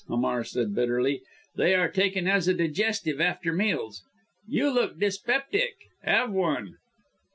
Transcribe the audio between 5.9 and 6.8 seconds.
have one."